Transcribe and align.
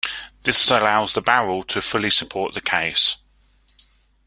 This 0.41 0.71
allows 0.71 1.13
the 1.13 1.21
barrel 1.21 1.61
to 1.65 1.79
fully 1.79 2.09
support 2.09 2.55
the 2.55 2.61
case. 2.61 3.17